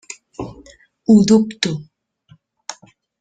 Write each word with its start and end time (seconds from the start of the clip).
Ho 1.09 1.17
dubto. 1.27 1.71